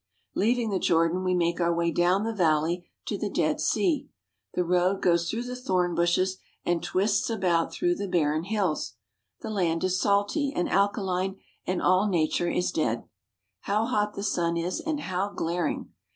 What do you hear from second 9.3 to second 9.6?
The